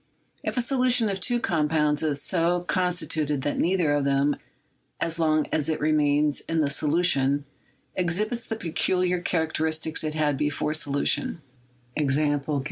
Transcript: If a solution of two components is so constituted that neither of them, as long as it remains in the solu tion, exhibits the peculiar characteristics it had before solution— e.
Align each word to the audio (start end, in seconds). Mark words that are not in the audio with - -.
If 0.43 0.57
a 0.57 0.63
solution 0.63 1.09
of 1.11 1.21
two 1.21 1.39
components 1.39 2.01
is 2.01 2.23
so 2.23 2.63
constituted 2.63 3.43
that 3.43 3.59
neither 3.59 3.93
of 3.93 4.03
them, 4.03 4.35
as 4.99 5.19
long 5.19 5.45
as 5.51 5.69
it 5.69 5.79
remains 5.79 6.39
in 6.49 6.59
the 6.59 6.69
solu 6.69 7.05
tion, 7.05 7.45
exhibits 7.95 8.47
the 8.47 8.55
peculiar 8.55 9.21
characteristics 9.21 10.03
it 10.03 10.15
had 10.15 10.37
before 10.39 10.73
solution— 10.73 11.43
e. 11.95 12.07